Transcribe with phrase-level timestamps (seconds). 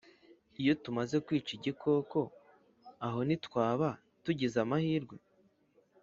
[0.61, 2.19] iyo tumaze kwica igikoko,
[3.05, 3.87] aho ntitwaba
[4.23, 5.15] tugizeamahirwe,